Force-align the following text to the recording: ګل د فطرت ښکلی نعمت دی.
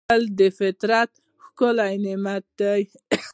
ګل 0.09 0.23
د 0.39 0.41
فطرت 0.59 1.11
ښکلی 1.45 1.93
نعمت 2.03 2.43
دی. 2.59 2.81